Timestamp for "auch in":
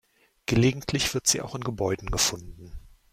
1.43-1.63